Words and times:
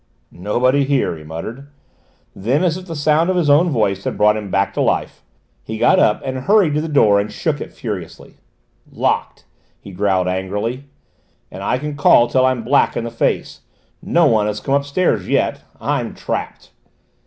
"Nobody 0.31 0.83
here!" 0.83 1.15
he 1.15 1.23
muttered. 1.23 1.67
Then 2.35 2.63
as 2.63 2.75
if 2.75 2.87
the 2.87 2.95
sound 2.95 3.29
of 3.29 3.35
his 3.35 3.51
own 3.51 3.69
voice 3.69 4.03
had 4.03 4.17
brought 4.17 4.35
him 4.35 4.49
back 4.49 4.73
to 4.73 4.81
life, 4.81 5.21
he 5.61 5.77
got 5.77 5.99
up 5.99 6.23
and 6.25 6.37
hurried 6.39 6.73
to 6.73 6.81
the 6.81 6.87
door 6.87 7.19
and 7.19 7.31
shook 7.31 7.61
it 7.61 7.71
furiously. 7.71 8.33
"Locked!" 8.91 9.45
he 9.79 9.91
growled 9.91 10.27
angrily. 10.27 10.85
"And 11.51 11.61
I 11.61 11.77
can 11.77 11.95
call 11.95 12.27
till 12.27 12.47
I'm 12.47 12.63
black 12.63 12.97
in 12.97 13.03
the 13.03 13.11
face! 13.11 13.61
No 14.01 14.25
one 14.25 14.47
has 14.47 14.59
come 14.59 14.73
upstairs 14.73 15.27
yet. 15.29 15.61
I'm 15.79 16.15
trapped!" 16.15 16.71